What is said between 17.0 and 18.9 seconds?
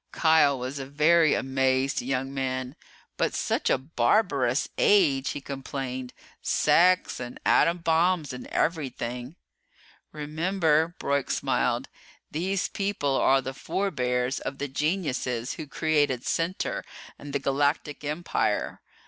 and the Galactic Empire.